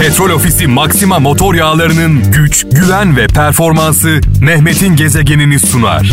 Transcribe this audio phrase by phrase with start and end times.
[0.00, 6.12] Petrol Ofisi Maxima motor yağlarının güç, güven ve performansı Mehmet'in gezegenini sunar.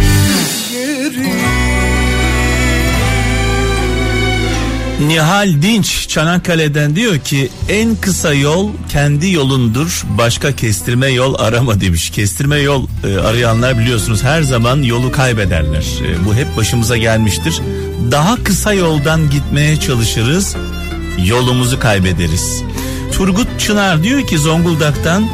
[5.07, 12.09] Nihal Dinç Çanakkale'den diyor ki en kısa yol kendi yolundur başka kestirme yol arama demiş.
[12.09, 15.83] Kestirme yol e, arayanlar biliyorsunuz her zaman yolu kaybederler.
[16.07, 17.61] E, bu hep başımıza gelmiştir.
[18.11, 20.55] Daha kısa yoldan gitmeye çalışırız
[21.25, 22.63] yolumuzu kaybederiz.
[23.17, 25.27] Turgut Çınar diyor ki Zonguldak'tan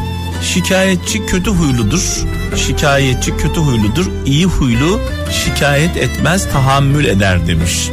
[0.43, 2.25] şikayetçi kötü huyludur.
[2.55, 4.05] Şikayetçi kötü huyludur.
[4.25, 4.99] İyi huylu
[5.31, 7.89] şikayet etmez tahammül eder demiş.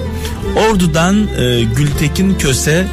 [0.57, 2.87] Ordu'dan e, Gültekin Köse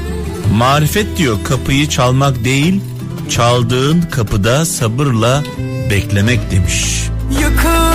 [0.54, 2.82] marifet diyor kapıyı çalmak değil
[3.30, 5.44] çaldığın kapıda sabırla
[5.90, 7.04] beklemek demiş.
[7.42, 7.93] Yıkıla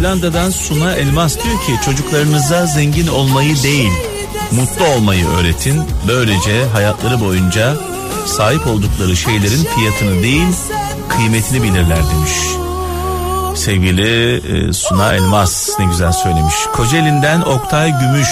[0.00, 3.90] Hollanda'dan Suna Elmas diyor ki çocuklarınıza zengin olmayı değil
[4.52, 5.82] mutlu olmayı öğretin.
[6.08, 7.76] Böylece hayatları boyunca
[8.26, 10.46] sahip oldukları şeylerin fiyatını değil
[11.08, 12.32] kıymetini bilirler demiş.
[13.56, 16.54] Sevgili e, Suna Elmas ne güzel söylemiş.
[16.72, 18.28] Kocaeli'nden Oktay Gümüş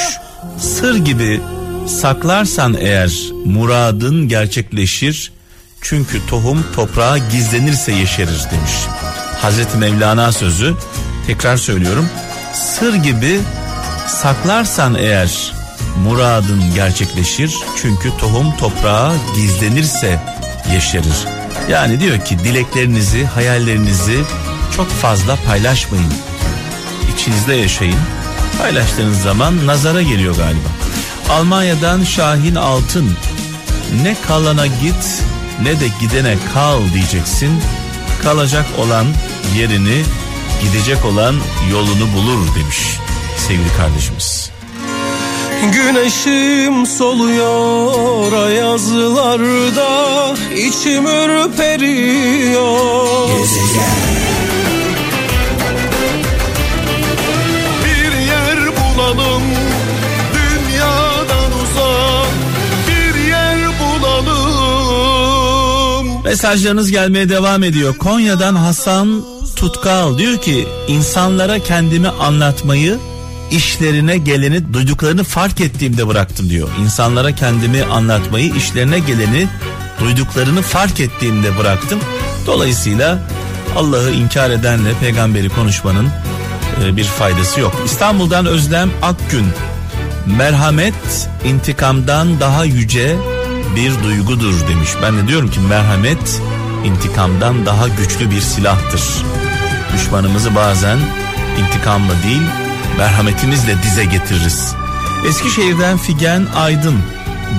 [0.59, 1.41] sır gibi
[1.87, 3.13] saklarsan eğer
[3.45, 5.33] muradın gerçekleşir.
[5.81, 8.73] Çünkü tohum toprağa gizlenirse yeşerir demiş.
[9.43, 10.75] Hazreti Mevlana sözü
[11.29, 12.09] tekrar söylüyorum.
[12.55, 13.41] Sır gibi
[14.07, 15.53] saklarsan eğer
[16.05, 17.55] muradın gerçekleşir.
[17.83, 20.21] Çünkü tohum toprağa gizlenirse
[20.73, 21.27] yeşerir.
[21.71, 24.21] Yani diyor ki dileklerinizi, hayallerinizi
[24.77, 26.13] çok fazla paylaşmayın.
[27.15, 27.99] İçinizde yaşayın.
[28.59, 30.69] Paylaştığınız zaman nazara geliyor galiba.
[31.31, 33.17] Almanya'dan Şahin Altın
[34.03, 35.23] ne kalana git
[35.63, 37.63] ne de gidene kal diyeceksin.
[38.23, 39.07] Kalacak olan
[39.57, 40.03] yerini
[40.63, 41.35] gidecek olan
[41.71, 42.79] yolunu bulur demiş
[43.37, 44.51] sevgili kardeşimiz.
[45.73, 49.89] Güneşim soluyor ayazlarda
[50.57, 52.59] içim ürperiyor
[53.29, 53.99] Gezegen
[57.85, 59.43] Bir yer bulalım
[60.35, 62.33] dünyadan uzak
[62.89, 64.47] bir yer bulalım
[66.25, 67.97] Mesajlarınız gelmeye devam ediyor.
[67.97, 69.23] Konya'dan Hasan
[69.59, 72.99] Tutkal diyor ki insanlara kendimi anlatmayı
[73.51, 76.69] işlerine geleni duyduklarını fark ettiğimde bıraktım diyor.
[76.81, 79.49] İnsanlara kendimi anlatmayı işlerine geleni
[80.01, 82.01] duyduklarını fark ettiğimde bıraktım.
[82.47, 83.19] Dolayısıyla
[83.77, 86.09] Allah'ı inkar edenle peygamberi konuşmanın
[86.85, 87.83] e, bir faydası yok.
[87.85, 89.47] İstanbul'dan Özlem Akgün
[90.27, 93.17] merhamet intikamdan daha yüce
[93.77, 94.91] bir duygudur demiş.
[95.03, 96.41] Ben de diyorum ki merhamet
[96.85, 99.03] intikamdan daha güçlü bir silahtır.
[99.95, 100.99] Düşmanımızı bazen
[101.59, 102.43] intikamla değil
[102.99, 104.75] merhametimizle dize getiririz.
[105.29, 106.99] Eskişehir'den Figen Aydın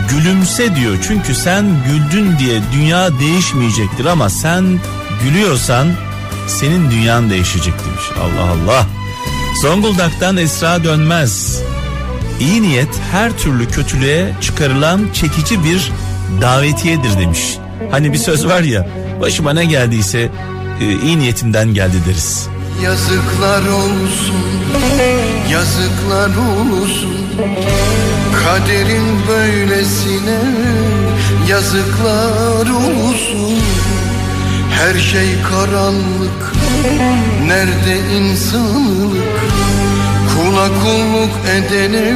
[0.10, 4.80] gülümse diyor çünkü sen güldün diye dünya değişmeyecektir ama sen
[5.24, 5.88] gülüyorsan
[6.48, 8.04] senin dünyan değişecek demiş.
[8.22, 8.86] Allah Allah.
[9.62, 11.62] Zonguldak'tan Esra Dönmez.
[12.40, 15.92] İyi niyet her türlü kötülüğe çıkarılan çekici bir
[16.42, 17.58] davetiyedir demiş.
[17.92, 18.88] Hani bir söz var ya
[19.22, 20.30] başıma ne geldiyse
[20.80, 22.50] iyi niyetimden geldi deriz.
[22.84, 24.46] Yazıklar olsun,
[25.52, 27.18] yazıklar olsun.
[28.44, 30.40] Kaderin böylesine
[31.50, 33.60] yazıklar olsun.
[34.72, 36.54] Her şey karanlık,
[37.48, 39.24] nerede insanlık?
[40.36, 42.14] Kula kulluk edene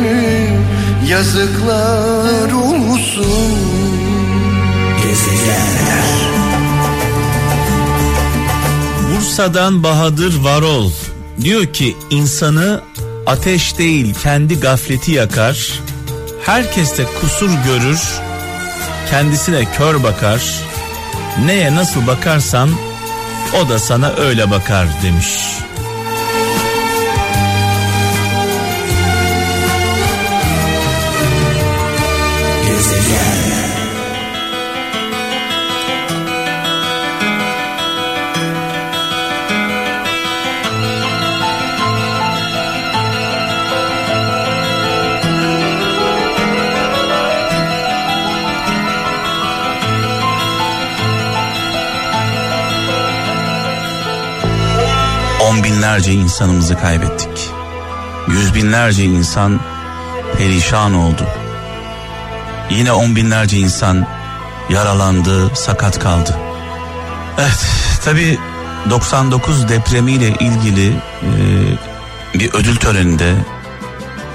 [1.07, 3.53] yazıklar olsun.
[5.03, 5.82] Gezegenler
[9.33, 10.91] Bursa'dan Bahadır Varol
[11.41, 12.81] diyor ki insanı
[13.25, 15.79] ateş değil kendi gafleti yakar.
[16.45, 18.01] Herkes de kusur görür.
[19.09, 20.59] Kendisine kör bakar.
[21.45, 22.69] Neye nasıl bakarsan
[23.61, 25.27] o da sana öyle bakar demiş.
[55.83, 57.49] Binlerce insanımızı kaybettik.
[58.27, 59.59] Yüz binlerce insan
[60.37, 61.27] perişan oldu.
[62.69, 64.07] Yine on binlerce insan
[64.69, 66.37] yaralandı, sakat kaldı.
[67.37, 67.65] Evet,
[68.05, 68.39] tabi
[68.89, 71.29] 99 depremiyle ilgili e,
[72.33, 73.35] bir ödül töreninde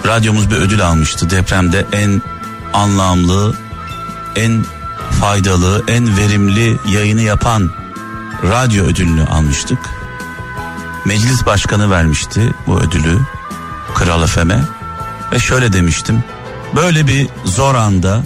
[0.06, 1.30] radyomuz bir ödül almıştı.
[1.30, 2.22] Depremde en
[2.72, 3.54] anlamlı,
[4.36, 4.64] en
[5.20, 7.70] faydalı, en verimli yayını yapan
[8.42, 9.97] radyo ödülünü almıştık.
[11.08, 13.18] Meclis başkanı vermişti bu ödülü
[13.94, 14.60] Kral Efem'e
[15.32, 16.24] ve şöyle demiştim.
[16.76, 18.22] Böyle bir zor anda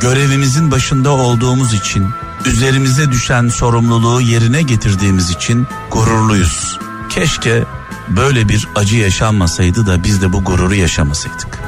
[0.00, 2.08] görevimizin başında olduğumuz için
[2.44, 6.78] üzerimize düşen sorumluluğu yerine getirdiğimiz için gururluyuz.
[7.08, 7.64] Keşke
[8.08, 11.58] böyle bir acı yaşanmasaydı da biz de bu gururu yaşamasaydık.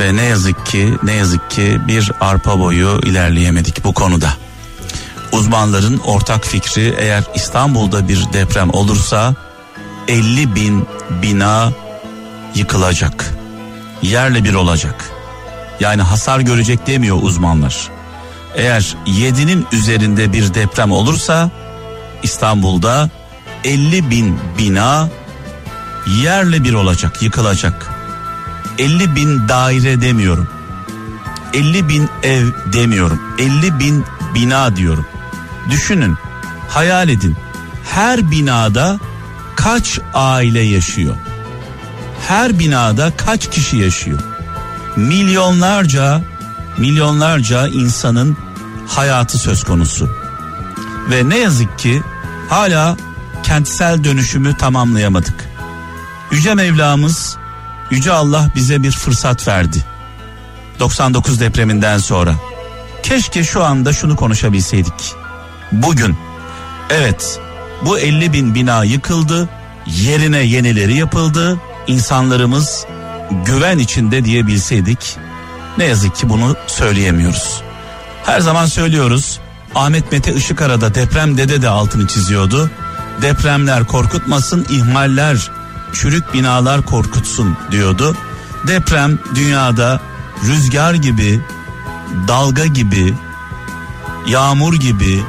[0.00, 4.32] Ve ne yazık ki ne yazık ki bir arpa boyu ilerleyemedik bu konuda.
[5.32, 9.34] Uzmanların ortak fikri eğer İstanbul'da bir deprem olursa
[10.10, 10.86] 50 bin
[11.22, 11.72] bina
[12.54, 13.34] yıkılacak.
[14.02, 15.10] Yerle bir olacak.
[15.80, 17.88] Yani hasar görecek demiyor uzmanlar.
[18.54, 21.50] Eğer 7'nin üzerinde bir deprem olursa
[22.22, 23.10] İstanbul'da
[23.64, 25.08] 50 bin bina
[26.22, 27.90] yerle bir olacak, yıkılacak.
[28.78, 30.48] 50 bin daire demiyorum.
[31.54, 33.20] 50 bin ev demiyorum.
[33.38, 34.04] 50 bin
[34.34, 35.06] bina diyorum.
[35.70, 36.16] Düşünün,
[36.68, 37.36] hayal edin.
[37.84, 38.98] Her binada
[39.64, 41.16] kaç aile yaşıyor?
[42.28, 44.20] Her binada kaç kişi yaşıyor?
[44.96, 46.20] Milyonlarca
[46.78, 48.36] milyonlarca insanın
[48.88, 50.10] hayatı söz konusu.
[51.10, 52.02] Ve ne yazık ki
[52.48, 52.96] hala
[53.42, 55.50] kentsel dönüşümü tamamlayamadık.
[56.30, 57.36] Yüce Mevlamız,
[57.90, 59.84] Yüce Allah bize bir fırsat verdi.
[60.78, 62.34] 99 depreminden sonra.
[63.02, 65.14] Keşke şu anda şunu konuşabilseydik.
[65.72, 66.16] Bugün,
[66.90, 67.40] evet
[67.84, 69.48] bu 50 bin bina yıkıldı,
[69.86, 72.86] yerine yenileri yapıldı, insanlarımız
[73.46, 75.16] güven içinde diyebilseydik
[75.78, 77.62] ne yazık ki bunu söyleyemiyoruz.
[78.24, 79.40] Her zaman söylüyoruz.
[79.74, 82.70] Ahmet Mete Işıkara'da deprem dede de altını çiziyordu.
[83.22, 85.50] Depremler korkutmasın, ihmaller,
[85.92, 88.16] çürük binalar korkutsun diyordu.
[88.66, 90.00] Deprem dünyada
[90.48, 91.40] rüzgar gibi,
[92.28, 93.14] dalga gibi,
[94.26, 95.22] yağmur gibi,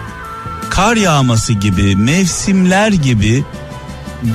[0.72, 3.46] kar yağması gibi, mevsimler gibi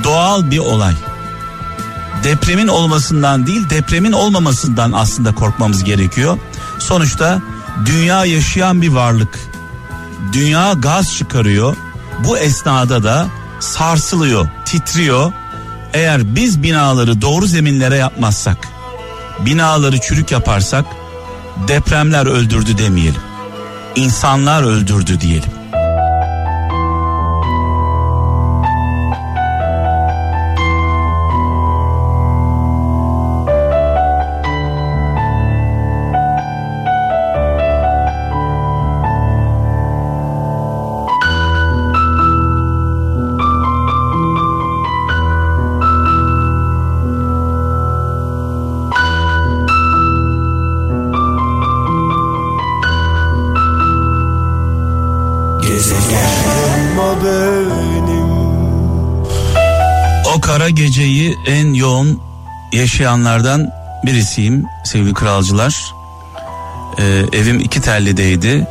[0.03, 0.93] doğal bir olay
[2.23, 6.37] depremin olmasından değil depremin olmamasından aslında korkmamız gerekiyor.
[6.79, 7.41] Sonuçta
[7.85, 9.39] dünya yaşayan bir varlık.
[10.33, 11.75] Dünya gaz çıkarıyor.
[12.19, 13.27] Bu esnada da
[13.59, 15.31] sarsılıyor, titriyor.
[15.93, 18.67] Eğer biz binaları doğru zeminlere yapmazsak,
[19.45, 20.85] binaları çürük yaparsak
[21.67, 23.21] depremler öldürdü demeyelim.
[23.95, 25.56] İnsanlar öldürdü diyelim.
[60.69, 62.21] Geceyi en yoğun
[62.73, 63.71] yaşayanlardan
[64.05, 65.93] birisiyim sevgili kralcılar.
[66.99, 68.67] Ee, evim iki tellideydi.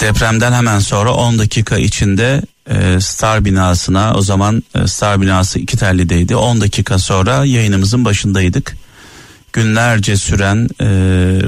[0.00, 5.76] Depremden hemen sonra 10 dakika içinde e, Star binasına o zaman e, Star binası iki
[5.76, 6.36] tellideydi.
[6.36, 8.76] 10 dakika sonra yayınımızın başındaydık.
[9.52, 10.86] Günlerce süren e,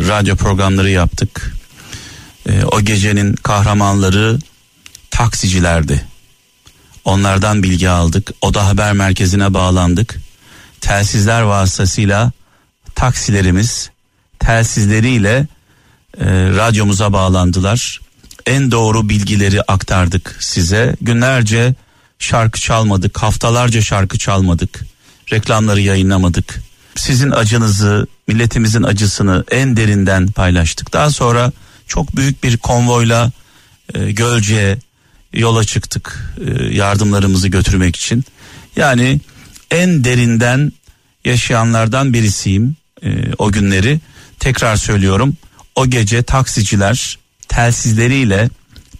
[0.09, 1.55] radyo programları yaptık.
[2.49, 4.39] E, o gecenin kahramanları
[5.11, 6.14] taksicilerdi
[7.05, 8.31] Onlardan bilgi aldık.
[8.41, 10.17] Oda haber merkezine bağlandık.
[10.81, 12.33] Telsizler vasıtasıyla
[12.95, 13.91] taksilerimiz
[14.39, 15.47] telsizleriyle
[16.21, 18.01] e, radyomuza bağlandılar.
[18.47, 20.97] En doğru bilgileri aktardık size.
[21.01, 21.75] Günlerce
[22.19, 24.85] şarkı çalmadık, haftalarca şarkı çalmadık.
[25.33, 26.61] Reklamları yayınlamadık.
[26.95, 30.93] Sizin acınızı, milletimizin acısını en derinden paylaştık.
[30.93, 31.53] Daha sonra
[31.87, 33.31] çok büyük bir konvoyla
[33.95, 34.79] e, Gölce'ye
[35.35, 38.25] yola çıktık e, yardımlarımızı götürmek için.
[38.77, 39.21] Yani
[39.71, 40.73] en derinden
[41.25, 44.01] yaşayanlardan birisiyim e, o günleri.
[44.41, 45.37] Tekrar söylüyorum
[45.75, 48.51] o gece taksiciler telsizleriyle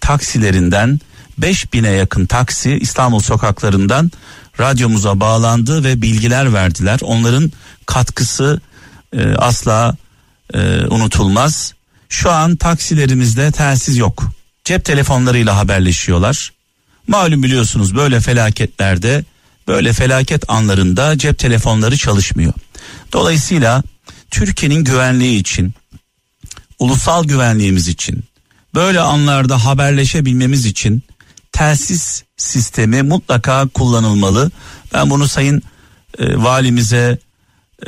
[0.01, 0.99] taksilerinden
[1.39, 4.11] 5000'e yakın taksi İstanbul sokaklarından
[4.59, 6.99] radyomuza bağlandı ve bilgiler verdiler.
[7.01, 7.51] Onların
[7.85, 8.61] katkısı
[9.13, 9.95] e, asla
[10.53, 11.73] e, unutulmaz.
[12.09, 14.31] Şu an taksilerimizde telsiz yok
[14.65, 16.53] cep telefonlarıyla haberleşiyorlar.
[17.07, 19.23] Malum biliyorsunuz böyle felaketlerde
[19.67, 22.53] böyle felaket anlarında cep telefonları çalışmıyor.
[23.13, 23.83] Dolayısıyla
[24.31, 25.73] Türkiye'nin güvenliği için,
[26.79, 28.23] ulusal güvenliğimiz için,
[28.73, 31.03] böyle anlarda haberleşebilmemiz için
[31.51, 34.51] telsiz sistemi mutlaka kullanılmalı.
[34.93, 35.61] Ben bunu sayın
[36.19, 37.17] e, valimize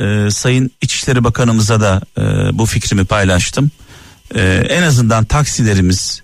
[0.00, 2.22] e, Sayın İçişleri Bakanımıza da e,
[2.58, 3.70] bu fikrimi paylaştım.
[4.34, 6.22] E, en azından taksilerimiz,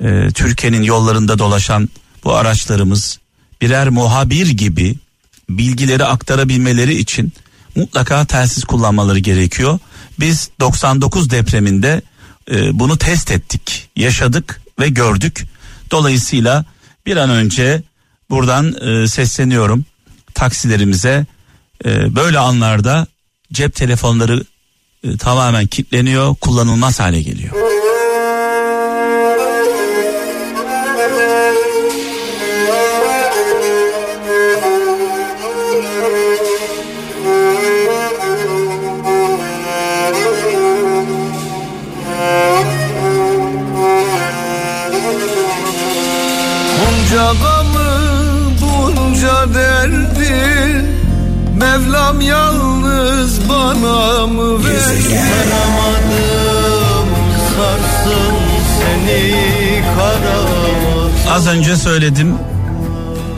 [0.00, 1.88] e, Türkiye'nin yollarında dolaşan
[2.24, 3.18] bu araçlarımız
[3.60, 4.96] birer muhabir gibi
[5.48, 7.32] bilgileri aktarabilmeleri için
[7.76, 9.78] mutlaka telsiz kullanmaları gerekiyor.
[10.20, 12.02] Biz 99 depreminde
[12.50, 15.46] e, bunu test ettik, yaşadık ve gördük.
[15.90, 16.64] Dolayısıyla
[17.06, 17.82] bir an önce
[18.30, 19.84] buradan e, sesleniyorum
[20.34, 21.26] taksilerimize
[21.84, 23.06] e, böyle anlarda
[23.52, 24.44] cep telefonları
[25.04, 27.54] e, tamamen kilitleniyor, kullanılmaz hale geliyor.
[61.34, 62.34] Az önce söyledim.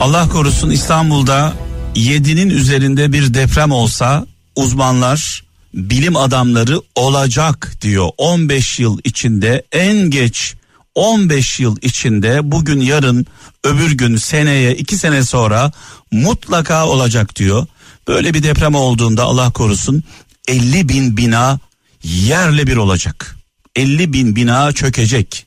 [0.01, 1.53] Allah korusun İstanbul'da
[1.95, 4.25] 7'nin üzerinde bir deprem olsa
[4.55, 8.09] uzmanlar bilim adamları olacak diyor.
[8.17, 10.53] 15 yıl içinde en geç
[10.95, 13.25] 15 yıl içinde bugün yarın
[13.63, 15.71] öbür gün seneye 2 sene sonra
[16.11, 17.67] mutlaka olacak diyor.
[18.07, 20.03] Böyle bir deprem olduğunda Allah korusun
[20.47, 21.59] 50 bin bina
[22.03, 23.35] yerle bir olacak.
[23.75, 25.46] 50 bin bina çökecek.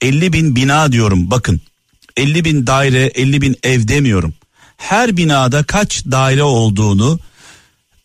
[0.00, 1.60] 50 bin bina diyorum bakın
[2.16, 4.34] 50 bin daire 50 bin ev demiyorum.
[4.76, 7.18] Her binada kaç daire olduğunu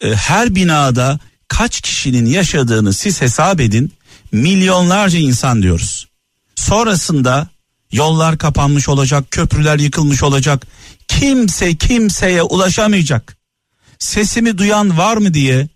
[0.02, 3.94] e, her binada kaç kişinin yaşadığını siz hesap edin
[4.32, 6.08] milyonlarca insan diyoruz.
[6.56, 7.48] Sonrasında
[7.92, 10.68] yollar kapanmış olacak köprüler yıkılmış olacak
[11.08, 13.38] kimse kimseye ulaşamayacak.
[14.00, 15.68] Sesimi duyan var mı diye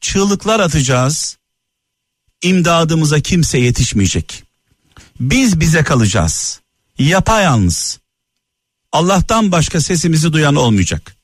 [0.00, 1.36] çığlıklar atacağız
[2.42, 4.45] imdadımıza kimse yetişmeyecek.
[5.20, 6.60] Biz bize kalacağız.
[6.98, 7.98] Yapayalnız.
[8.92, 11.16] Allah'tan başka sesimizi duyan olmayacak.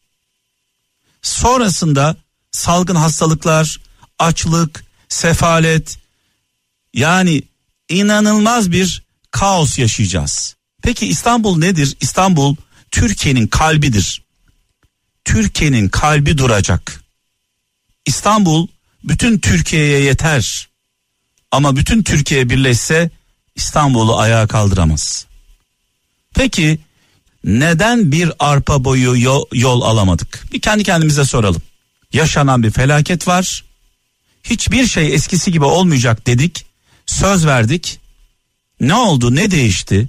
[1.23, 2.17] Sonrasında
[2.53, 3.81] salgın hastalıklar,
[4.19, 5.99] açlık, sefalet
[6.95, 7.43] yani
[7.89, 10.57] inanılmaz bir kaos yaşayacağız.
[10.83, 11.97] Peki İstanbul nedir?
[12.01, 12.57] İstanbul
[12.91, 14.23] Türkiye'nin kalbidir.
[15.25, 17.03] Türkiye'nin kalbi duracak.
[18.07, 18.69] İstanbul
[19.05, 20.69] bütün Türkiye'ye yeter.
[21.51, 23.11] Ama bütün Türkiye birleşse
[23.55, 25.27] İstanbul'u ayağa kaldıramaz.
[26.35, 26.79] Peki
[27.45, 30.45] neden bir arpa boyu yol, yol alamadık?
[30.53, 31.63] Bir kendi kendimize soralım.
[32.13, 33.65] Yaşanan bir felaket var.
[34.45, 36.67] Hiçbir şey eskisi gibi olmayacak dedik.
[37.07, 38.01] Söz verdik.
[38.81, 39.35] Ne oldu?
[39.35, 40.09] Ne değişti?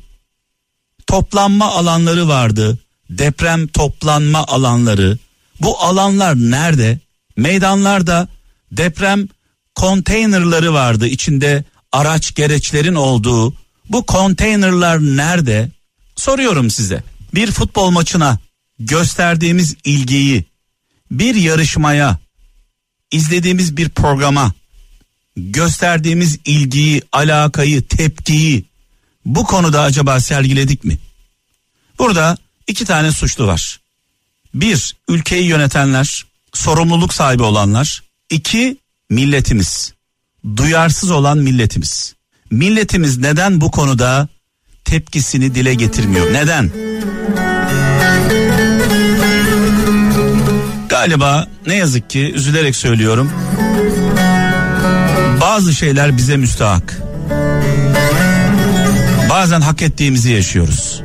[1.08, 2.80] Toplanma alanları vardı.
[3.10, 5.18] Deprem toplanma alanları.
[5.62, 7.00] Bu alanlar nerede?
[7.38, 8.28] Meydanlarda
[8.72, 9.28] deprem
[9.76, 11.08] konteynerları vardı.
[11.08, 13.54] İçinde araç gereçlerin olduğu.
[13.90, 15.70] Bu konteynerlar nerede?
[16.16, 17.04] Soruyorum size.
[17.34, 18.40] Bir futbol maçına
[18.80, 20.46] gösterdiğimiz ilgiyi,
[21.12, 22.18] bir yarışmaya,
[23.12, 24.54] izlediğimiz bir programa
[25.38, 28.66] gösterdiğimiz ilgiyi, alakayı, tepkiyi
[29.26, 30.98] bu konuda acaba sergiledik mi?
[32.00, 33.80] Burada iki tane suçlu var.
[34.54, 38.04] Bir, ülkeyi yönetenler, sorumluluk sahibi olanlar.
[38.30, 38.78] İki,
[39.10, 39.94] milletimiz.
[40.58, 42.16] Duyarsız olan milletimiz.
[42.52, 44.28] Milletimiz neden bu konuda
[44.86, 46.34] tepkisini dile getirmiyor?
[46.34, 46.72] Neden?
[50.90, 53.32] Galiba ne yazık ki üzülerek söylüyorum.
[55.42, 57.02] Bazı şeyler bize müstahak.
[59.30, 61.02] Bazen hak ettiğimizi yaşıyoruz.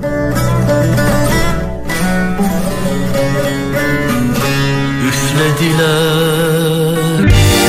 [5.09, 6.18] Üflediler